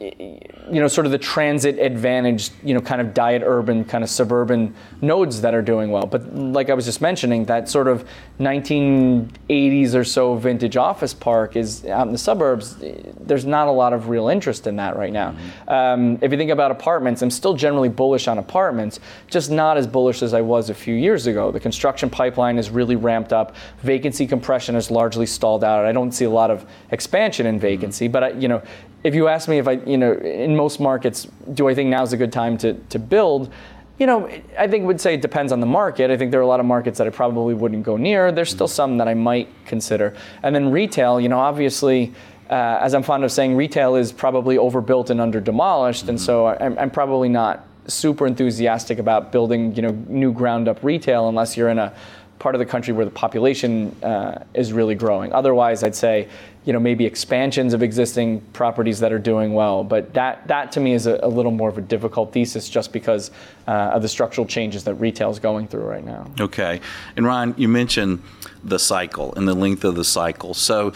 [0.00, 4.10] you know, sort of the transit advantaged, you know, kind of diet urban, kind of
[4.10, 6.04] suburban nodes that are doing well.
[6.04, 8.04] But like I was just mentioning, that sort of
[8.40, 12.76] 1980s or so vintage office park is out in the suburbs.
[13.20, 15.30] There's not a lot of real interest in that right now.
[15.30, 15.68] Mm-hmm.
[15.68, 19.86] Um, if you think about apartments, I'm still generally bullish on apartments, just not as
[19.86, 21.52] bullish as I was a few years ago.
[21.52, 23.54] The construction pipeline is really ramped up.
[23.82, 25.84] Vacancy compression is largely stalled out.
[25.86, 28.12] I don't see a lot of expansion in vacancy, mm-hmm.
[28.12, 28.60] but I, you know,
[29.04, 32.12] if you ask me if I, you know, in most markets, do I think now's
[32.14, 33.52] a good time to, to build?
[33.98, 36.10] You know, I think would say it depends on the market.
[36.10, 38.32] I think there are a lot of markets that I probably wouldn't go near.
[38.32, 40.16] There's still some that I might consider.
[40.42, 42.12] And then retail, you know, obviously,
[42.50, 46.08] uh, as I'm fond of saying, retail is probably overbuilt and under demolished.
[46.08, 50.82] And so I'm, I'm probably not super enthusiastic about building, you know, new ground up
[50.82, 51.94] retail unless you're in a
[52.38, 55.32] part of the country where the population uh, is really growing.
[55.32, 56.28] Otherwise, I'd say,
[56.64, 59.84] you know, maybe expansions of existing properties that are doing well.
[59.84, 62.92] But that, that to me is a, a little more of a difficult thesis just
[62.92, 63.30] because
[63.68, 66.26] uh, of the structural changes that retail is going through right now.
[66.40, 66.80] Okay.
[67.16, 68.22] And Ryan, you mentioned
[68.62, 70.54] the cycle and the length of the cycle.
[70.54, 70.94] So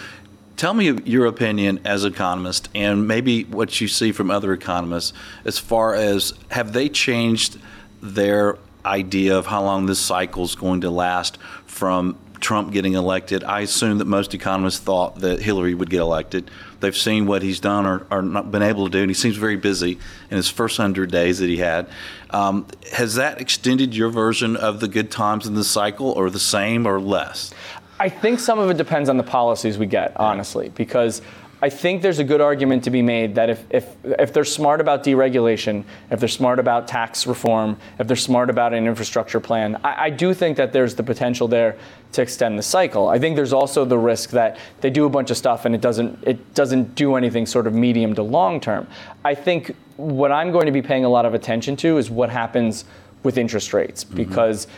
[0.57, 5.12] tell me your opinion as economist and maybe what you see from other economists
[5.44, 7.59] as far as have they changed
[8.02, 13.44] their idea of how long this cycle is going to last from Trump getting elected.
[13.44, 16.51] I assume that most economists thought that Hillary would get elected.
[16.81, 19.37] They've seen what he's done or, or not been able to do, and he seems
[19.37, 19.98] very busy
[20.31, 21.88] in his first hundred days that he had.
[22.31, 26.38] Um, has that extended your version of the good times in the cycle, or the
[26.38, 27.53] same, or less?
[28.01, 31.20] I think some of it depends on the policies we get, honestly, because
[31.61, 34.81] I think there's a good argument to be made that if, if, if they're smart
[34.81, 39.77] about deregulation, if they're smart about tax reform, if they're smart about an infrastructure plan,
[39.83, 41.77] I, I, do think that there's the potential there
[42.12, 43.09] to extend the cycle.
[43.09, 45.81] I think there's also the risk that they do a bunch of stuff and it
[45.81, 48.87] doesn't it doesn't do anything sort of medium to long term.
[49.25, 52.31] I think what I'm going to be paying a lot of attention to is what
[52.31, 52.85] happens
[53.25, 54.16] with interest rates mm-hmm.
[54.16, 54.68] because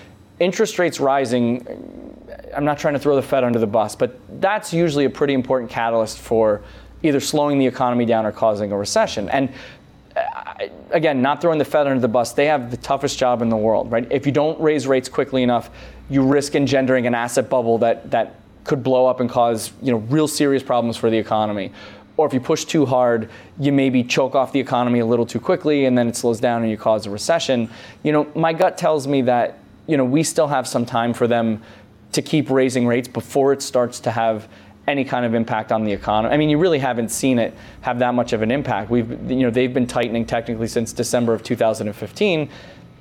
[0.40, 2.16] interest rates rising,
[2.54, 5.34] I'm not trying to throw the Fed under the bus, but that's usually a pretty
[5.34, 6.62] important catalyst for
[7.02, 9.28] either slowing the economy down or causing a recession.
[9.30, 9.50] And
[10.16, 13.48] uh, again, not throwing the Fed under the bus, they have the toughest job in
[13.48, 14.06] the world, right?
[14.10, 15.70] If you don't raise rates quickly enough,
[16.08, 18.34] you risk engendering an asset bubble that, that
[18.64, 21.72] could blow up and cause you know, real serious problems for the economy
[22.20, 25.40] or if you push too hard, you maybe choke off the economy a little too
[25.40, 27.70] quickly and then it slows down and you cause a recession.
[28.02, 31.26] You know, my gut tells me that, you know, we still have some time for
[31.26, 31.62] them
[32.12, 34.48] to keep raising rates before it starts to have
[34.88, 36.34] any kind of impact on the economy.
[36.34, 38.90] I mean, you really haven't seen it have that much of an impact.
[38.90, 42.48] We've, you know, they've been tightening technically since December of 2015.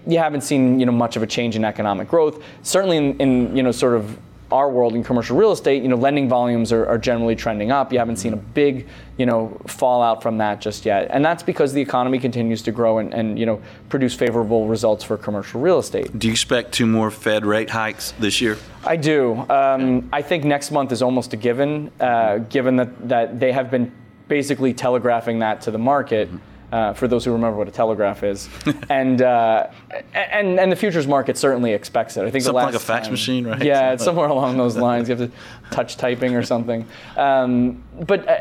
[0.07, 2.43] You haven't seen, you know, much of a change in economic growth.
[2.61, 4.17] Certainly, in, in you know, sort of
[4.51, 7.93] our world in commercial real estate, you know, lending volumes are, are, generally trending up.
[7.93, 11.73] You haven't seen a big, you know, fallout from that just yet, and that's because
[11.73, 15.79] the economy continues to grow and, and you know produce favorable results for commercial real
[15.79, 16.17] estate.
[16.17, 18.57] Do you expect two more Fed rate hikes this year?
[18.83, 19.45] I do.
[19.49, 23.69] Um, I think next month is almost a given, uh, given that that they have
[23.69, 23.91] been
[24.27, 26.27] basically telegraphing that to the market.
[26.27, 28.49] Mm-hmm uh, for those who remember what a telegraph is,
[28.89, 29.67] and uh,
[30.13, 32.25] and and the futures market certainly expects it.
[32.25, 33.61] I think something like a fax time, machine, right?
[33.61, 35.09] Yeah, it's somewhere along those lines.
[35.09, 35.35] You have to
[35.71, 36.85] touch typing or something.
[37.17, 38.37] Um, but uh,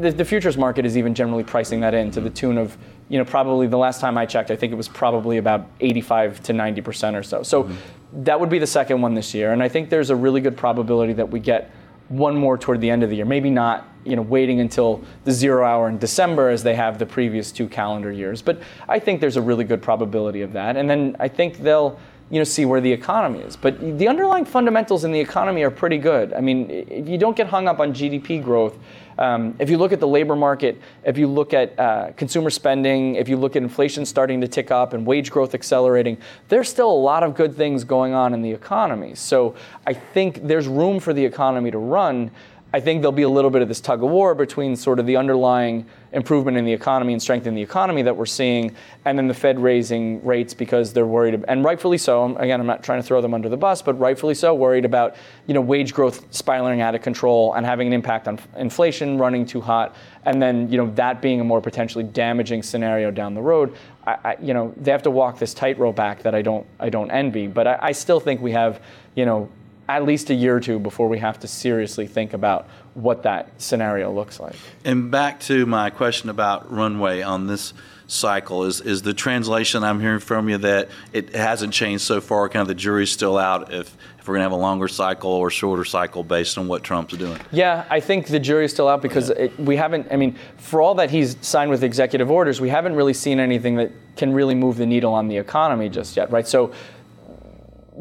[0.00, 2.76] the, the futures market is even generally pricing that in to the tune of
[3.08, 6.42] you know probably the last time I checked, I think it was probably about 85
[6.44, 7.42] to 90 percent or so.
[7.42, 8.24] So mm-hmm.
[8.24, 10.56] that would be the second one this year, and I think there's a really good
[10.56, 11.70] probability that we get
[12.10, 13.24] one more toward the end of the year.
[13.24, 17.06] Maybe not, you know, waiting until the zero hour in December as they have the
[17.06, 18.42] previous two calendar years.
[18.42, 20.76] But I think there's a really good probability of that.
[20.76, 21.98] And then I think they'll,
[22.30, 23.56] you know, see where the economy is.
[23.56, 26.32] But the underlying fundamentals in the economy are pretty good.
[26.32, 28.78] I mean, if you don't get hung up on GDP growth,
[29.18, 33.16] um, if you look at the labor market, if you look at uh, consumer spending,
[33.16, 36.16] if you look at inflation starting to tick up and wage growth accelerating,
[36.48, 39.14] there's still a lot of good things going on in the economy.
[39.14, 42.30] So I think there's room for the economy to run.
[42.72, 45.06] I think there'll be a little bit of this tug of war between sort of
[45.06, 49.18] the underlying improvement in the economy and strength in the economy that we're seeing, and
[49.18, 52.36] then the Fed raising rates because they're worried, and rightfully so.
[52.36, 55.16] Again, I'm not trying to throw them under the bus, but rightfully so, worried about
[55.46, 59.46] you know wage growth spiraling out of control and having an impact on inflation running
[59.46, 63.42] too hot, and then you know that being a more potentially damaging scenario down the
[63.42, 63.74] road.
[64.06, 66.88] I, I, you know they have to walk this tightrope back that I don't I
[66.88, 68.80] don't envy, but I, I still think we have
[69.16, 69.48] you know
[69.96, 73.50] at least a year or two before we have to seriously think about what that
[73.60, 74.54] scenario looks like.
[74.84, 77.72] And back to my question about runway on this
[78.10, 82.48] cycle is is the translation I'm hearing from you that it hasn't changed so far.
[82.48, 85.30] Kind of the jury's still out if if we're going to have a longer cycle
[85.30, 87.40] or shorter cycle based on what Trump's doing.
[87.52, 89.44] Yeah, I think the jury's still out because yeah.
[89.44, 90.08] it, we haven't.
[90.10, 93.76] I mean, for all that he's signed with executive orders, we haven't really seen anything
[93.76, 96.46] that can really move the needle on the economy just yet, right?
[96.46, 96.72] So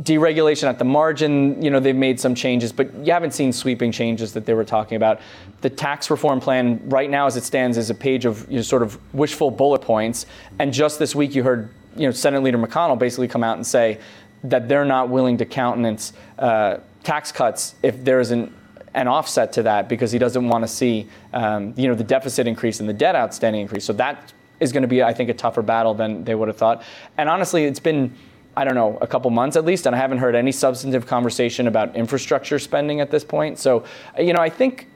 [0.01, 3.91] deregulation at the margin, you know, they've made some changes, but you haven't seen sweeping
[3.91, 5.19] changes that they were talking about.
[5.61, 8.61] The tax reform plan, right now as it stands, is a page of you know,
[8.61, 10.25] sort of wishful bullet points.
[10.57, 13.67] And just this week, you heard you know Senate Leader McConnell basically come out and
[13.67, 13.99] say
[14.45, 18.53] that they're not willing to countenance uh, tax cuts if there isn't
[18.93, 22.47] an offset to that because he doesn't want to see um, you know the deficit
[22.47, 23.83] increase and the debt outstanding increase.
[23.83, 24.31] So that
[24.61, 26.83] is going to be, I think, a tougher battle than they would have thought.
[27.17, 28.13] And honestly, it's been
[28.59, 31.65] I don't know, a couple months at least, and I haven't heard any substantive conversation
[31.65, 33.57] about infrastructure spending at this point.
[33.57, 33.85] So,
[34.19, 34.87] you know, I think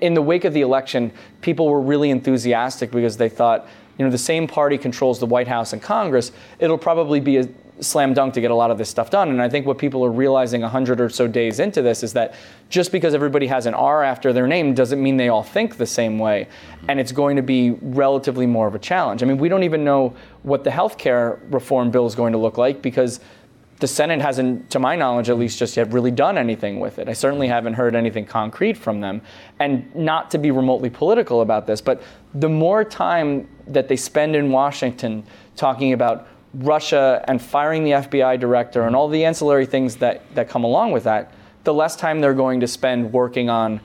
[0.00, 4.10] in the wake of the election, people were really enthusiastic because they thought, you know,
[4.10, 6.32] the same party controls the White House and Congress.
[6.58, 7.46] It'll probably be a
[7.80, 9.28] slam dunk to get a lot of this stuff done.
[9.28, 12.34] And I think what people are realizing 100 or so days into this is that
[12.68, 15.86] just because everybody has an R after their name doesn't mean they all think the
[15.86, 16.48] same way.
[16.88, 19.22] And it's going to be relatively more of a challenge.
[19.22, 22.58] I mean, we don't even know what the healthcare reform bill is going to look
[22.58, 23.20] like because
[23.78, 27.08] the Senate hasn't, to my knowledge at least just yet, really done anything with it.
[27.08, 29.20] I certainly haven't heard anything concrete from them.
[29.58, 32.02] And not to be remotely political about this, but
[32.34, 35.24] the more time that they spend in Washington
[35.56, 36.26] talking about
[36.58, 40.92] Russia and firing the FBI director and all the ancillary things that, that come along
[40.92, 41.32] with that,
[41.64, 43.80] the less time they're going to spend working on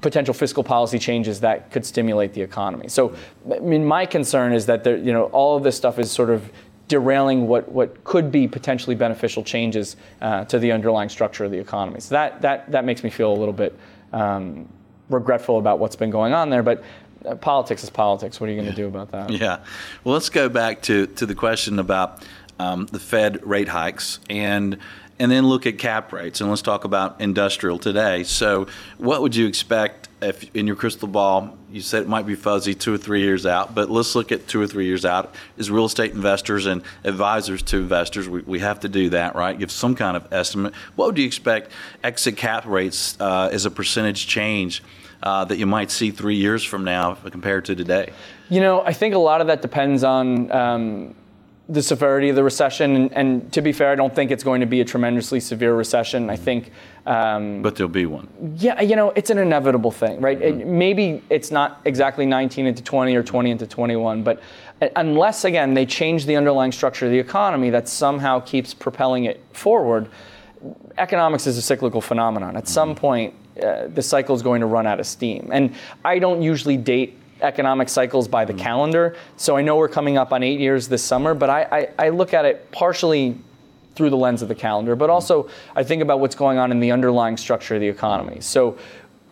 [0.00, 2.88] potential fiscal policy changes that could stimulate the economy.
[2.88, 3.14] So,
[3.52, 6.30] I mean, my concern is that there, you know, all of this stuff is sort
[6.30, 6.50] of
[6.88, 11.58] derailing what, what could be potentially beneficial changes uh, to the underlying structure of the
[11.58, 12.00] economy.
[12.00, 13.76] So that, that, that makes me feel a little bit
[14.12, 14.68] um,
[15.10, 16.62] regretful about what's been going on there.
[16.62, 16.84] But
[17.34, 18.40] politics is politics.
[18.40, 18.88] What are you going to yeah.
[18.88, 19.30] do about that?
[19.30, 19.58] Yeah.
[20.04, 22.24] Well, let's go back to, to the question about
[22.58, 24.78] um, the Fed rate hikes and
[25.18, 28.22] and then look at cap rates and let's talk about industrial today.
[28.24, 28.66] So,
[28.98, 31.56] what would you expect if in your crystal ball?
[31.70, 34.46] You said it might be fuzzy two or three years out, but let's look at
[34.46, 35.34] two or three years out.
[35.58, 39.58] As real estate investors and advisors to investors, we, we have to do that, right?
[39.58, 40.74] Give some kind of estimate.
[40.96, 41.70] What would you expect
[42.04, 44.82] exit cap rates uh, as a percentage change?
[45.22, 48.12] Uh, that you might see three years from now compared to today?
[48.48, 50.50] You know, I think a lot of that depends on.
[50.52, 51.14] Um,
[51.68, 52.94] the severity of the recession.
[52.94, 55.74] And, and, to be fair, I don't think it's going to be a tremendously severe
[55.74, 56.30] recession.
[56.30, 56.70] I think.
[57.06, 58.28] Um, but there'll be one.
[58.56, 60.38] Yeah, you know, it's an inevitable thing, right?
[60.38, 60.60] Mm-hmm.
[60.60, 64.40] It, maybe it's not exactly 19 into 20 or 20 into 21, but
[64.96, 69.42] unless, again, they change the underlying structure of the economy that somehow keeps propelling it
[69.52, 70.08] forward,
[70.98, 72.56] economics is a cyclical phenomenon.
[72.56, 72.72] At mm-hmm.
[72.72, 75.50] some point, uh, the cycle is going to run out of steam.
[75.52, 78.58] And I don't usually date economic cycles by the mm.
[78.58, 79.16] calendar.
[79.36, 81.62] So I know we're coming up on eight years this summer, but I,
[81.98, 83.38] I, I, look at it partially
[83.94, 86.80] through the lens of the calendar, but also I think about what's going on in
[86.80, 88.40] the underlying structure of the economy.
[88.40, 88.78] So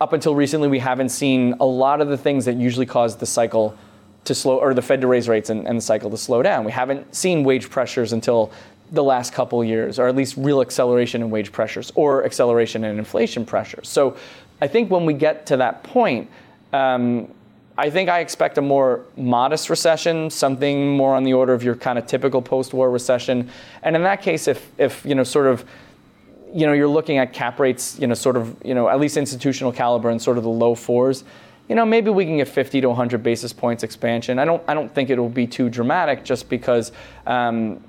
[0.00, 3.26] up until recently, we haven't seen a lot of the things that usually cause the
[3.26, 3.76] cycle
[4.24, 6.64] to slow, or the Fed to raise rates and, and the cycle to slow down.
[6.64, 8.50] We haven't seen wage pressures until
[8.94, 12.98] the last couple years, or at least real acceleration in wage pressures or acceleration in
[12.98, 13.88] inflation pressures.
[13.88, 14.16] So
[14.60, 16.30] I think when we get to that point,
[16.72, 17.28] um,
[17.76, 21.74] I think I expect a more modest recession, something more on the order of your
[21.74, 23.50] kind of typical post-war recession.
[23.82, 25.64] And in that case, if if you know sort of
[26.52, 29.16] you know you're looking at cap rates, you know sort of you know at least
[29.16, 31.24] institutional caliber and sort of the low fours,
[31.68, 34.38] you know maybe we can get 50 to 100 basis points expansion.
[34.38, 36.92] I don't I don't think it'll be too dramatic just because
[37.26, 37.82] um,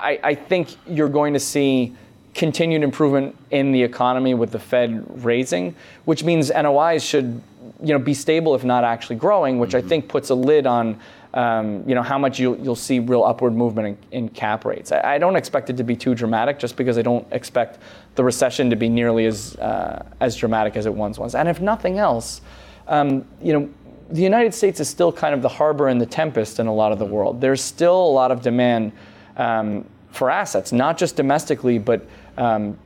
[0.00, 1.94] I, I think you're going to see
[2.34, 5.74] continued improvement in the economy with the Fed raising,
[6.04, 7.42] which means NOIs should
[7.82, 9.86] you know, be stable if not actually growing, which mm-hmm.
[9.86, 10.98] I think puts a lid on
[11.34, 14.90] um, you know, how much you'll, you'll see real upward movement in, in cap rates.
[14.90, 17.78] I, I, don't expect it to be too dramatic just because I don't expect
[18.16, 21.36] the recession to be nearly as, uh, as dramatic as it once was.
[21.36, 22.40] And if nothing else,
[22.88, 23.70] um, you know,
[24.10, 26.90] the United States is still kind of the harbor and the tempest in a lot
[26.90, 27.40] of the world.
[27.40, 28.90] There's still a lot of demand
[29.36, 32.06] um, for assets, not just domestically, but
[32.36, 32.78] um,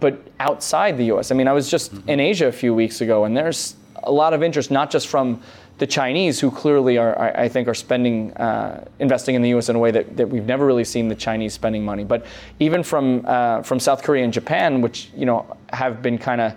[0.00, 1.30] but outside the U.S.
[1.30, 2.08] I mean, I was just mm-hmm.
[2.08, 5.42] in Asia a few weeks ago, and there's a lot of interest, not just from
[5.78, 9.68] the Chinese, who clearly are, I think, are spending, uh, investing in the U.S.
[9.68, 12.04] in a way that, that we've never really seen the Chinese spending money.
[12.04, 12.26] But
[12.60, 16.54] even from uh, from South Korea and Japan, which you know have been kind of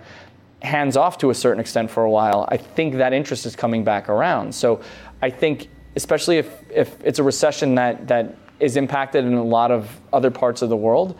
[0.62, 3.84] hands off to a certain extent for a while, I think that interest is coming
[3.84, 4.54] back around.
[4.54, 4.80] So
[5.20, 9.70] I think, especially if if it's a recession that that is impacted in a lot
[9.70, 11.18] of other parts of the world,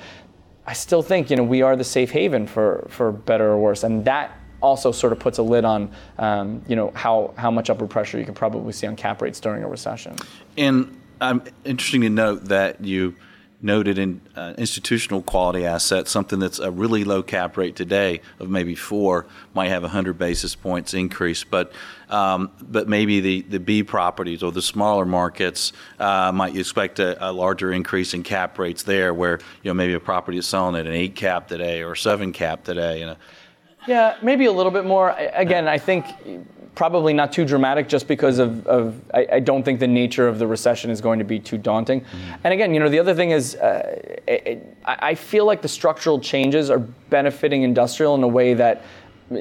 [0.66, 3.84] I still think you know we are the safe haven for for better or worse,
[3.84, 7.70] and that also sort of puts a lid on um, you know how how much
[7.70, 10.14] upward pressure you can probably see on cap rates during a recession.
[10.56, 13.16] And I'm interesting to note that you
[13.60, 18.48] noted in uh, institutional quality assets, something that's a really low cap rate today of
[18.48, 21.72] maybe four might have 100 basis points increase, but
[22.08, 27.28] um, but maybe the, the B properties or the smaller markets uh, might expect a,
[27.28, 30.76] a, larger increase in cap rates there, where you know maybe a property is selling
[30.76, 33.16] at an eight cap today or seven cap today, and
[33.86, 35.10] yeah, maybe a little bit more.
[35.34, 36.06] Again, I think
[36.74, 40.38] probably not too dramatic just because of, of I, I, don't think the nature of
[40.38, 42.02] the recession is going to be too daunting.
[42.02, 42.34] Mm-hmm.
[42.44, 46.20] And again, you know, the other thing is uh, it, I feel like the structural
[46.20, 48.84] changes are benefiting industrial in a way that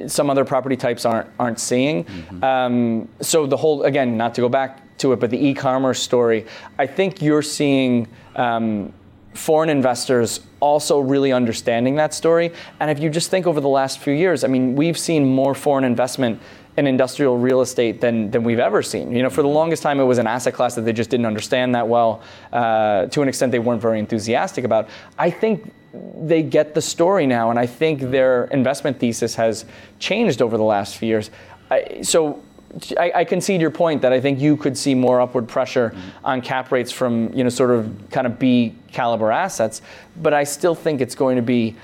[0.06, 2.04] some other property types aren't aren't seeing.
[2.04, 2.44] Mm-hmm.
[2.44, 6.46] Um, so the whole again, not to go back to it, but the e-commerce story,
[6.78, 8.08] I think you're seeing.
[8.36, 8.92] Um,
[9.34, 12.52] foreign investors also really understanding that story.
[12.80, 15.54] And if you just think over the last few years, I mean, we've seen more
[15.54, 16.40] foreign investment
[16.78, 19.10] in industrial real estate than, than we've ever seen.
[19.10, 21.26] You know, for the longest time, it was an asset class that they just didn't
[21.26, 22.22] understand that well.
[22.52, 24.88] Uh, to an extent, they weren't very enthusiastic about.
[25.18, 29.64] I think they get the story now, and I think their investment thesis has
[29.98, 31.30] changed over the last few years.
[31.68, 32.44] I, so
[32.96, 36.26] I, I, concede your point that I think you could see more upward pressure mm-hmm.
[36.26, 39.82] on cap rates from you know sort of kind of B caliber assets,
[40.22, 41.74] but I still think it's going to be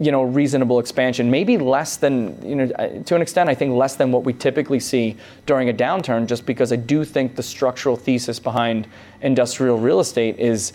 [0.00, 3.96] you know reasonable expansion, maybe less than you know to an extent I think less
[3.96, 5.16] than what we typically see
[5.46, 8.88] during a downturn, just because I do think the structural thesis behind
[9.22, 10.72] industrial real estate is,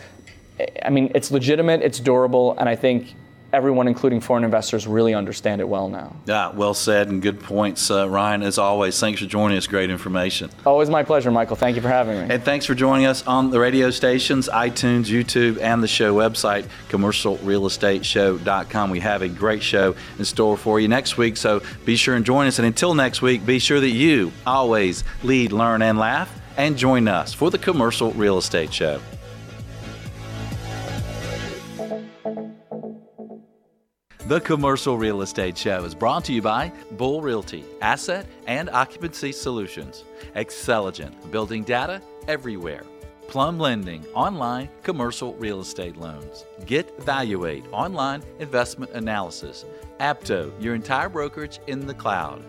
[0.84, 3.16] I mean, it's legitimate, it's durable, and I think
[3.54, 6.16] everyone, including foreign investors, really understand it well now.
[6.26, 8.44] Yeah, well said and good points, uh, Ryan.
[8.44, 9.68] As always, thanks for joining us.
[9.68, 10.50] Great information.
[10.66, 11.56] Always my pleasure, Michael.
[11.56, 12.34] Thank you for having me.
[12.34, 16.68] And thanks for joining us on the radio stations, iTunes, YouTube, and the show website,
[16.90, 18.90] commercialrealestateshow.com.
[18.90, 22.26] We have a great show in store for you next week, so be sure and
[22.26, 22.60] join us.
[22.60, 27.08] And until next week, be sure that you always lead, learn, and laugh, and join
[27.08, 29.00] us for the Commercial Real Estate Show.
[34.30, 39.32] The Commercial Real Estate Show is brought to you by Bull Realty, Asset and Occupancy
[39.32, 40.04] Solutions,
[40.36, 42.84] Xceligent, building data everywhere.
[43.28, 46.46] Plum Lending, online commercial real estate loans.
[46.68, 49.66] Get Valuate, online investment analysis.
[50.00, 52.46] Apto, your entire brokerage in the cloud.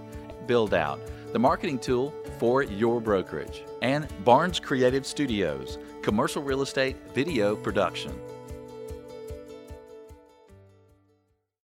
[0.47, 1.01] Build Out,
[1.33, 3.63] the marketing tool for your brokerage.
[3.81, 8.13] And Barnes Creative Studios, commercial real estate video production.